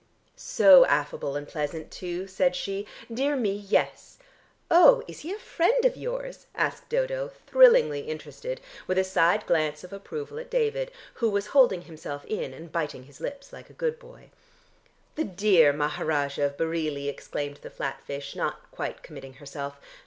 "So 0.35 0.83
affable 0.87 1.35
and 1.35 1.47
pleasant 1.47 1.91
too," 1.91 2.25
said 2.25 2.55
she. 2.55 2.87
"Dear 3.13 3.35
me, 3.35 3.53
yes!" 3.53 4.17
"Oh, 4.71 5.03
is 5.07 5.19
he 5.19 5.31
a 5.31 5.37
friend 5.37 5.85
of 5.85 5.95
yours?" 5.95 6.47
asked 6.55 6.89
Dodo, 6.89 7.29
thrillingly 7.45 7.99
interested, 8.09 8.61
with 8.87 8.97
a 8.97 9.03
side 9.03 9.45
glance 9.45 9.83
of 9.83 9.93
approval 9.93 10.39
at 10.39 10.49
David, 10.49 10.89
who 11.13 11.29
was 11.29 11.45
holding 11.53 11.83
himself 11.83 12.25
in, 12.25 12.51
and 12.51 12.71
biting 12.71 13.03
his 13.03 13.21
lips 13.21 13.53
like 13.53 13.69
a 13.69 13.73
good 13.73 13.99
boy. 13.99 14.31
"The 15.13 15.23
dear 15.25 15.71
Maharajah 15.71 16.47
of 16.47 16.57
Bareilly!" 16.57 17.07
exclaimed 17.07 17.57
the 17.61 17.69
flat 17.69 18.01
fish, 18.03 18.35
not 18.35 18.71
quite 18.71 19.03
committing 19.03 19.33
herself. 19.33 19.79